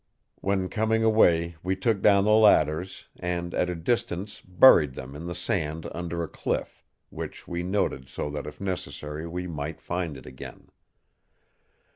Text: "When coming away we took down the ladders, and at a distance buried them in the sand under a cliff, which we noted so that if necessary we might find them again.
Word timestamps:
"When 0.39 0.67
coming 0.67 1.03
away 1.03 1.57
we 1.61 1.75
took 1.75 2.01
down 2.01 2.23
the 2.23 2.31
ladders, 2.31 3.05
and 3.19 3.53
at 3.53 3.69
a 3.69 3.75
distance 3.75 4.41
buried 4.43 4.93
them 4.95 5.15
in 5.15 5.27
the 5.27 5.35
sand 5.35 5.87
under 5.93 6.23
a 6.23 6.27
cliff, 6.27 6.83
which 7.11 7.47
we 7.47 7.61
noted 7.61 8.07
so 8.07 8.27
that 8.31 8.47
if 8.47 8.59
necessary 8.59 9.27
we 9.27 9.45
might 9.45 9.79
find 9.79 10.15
them 10.15 10.25
again. 10.25 10.69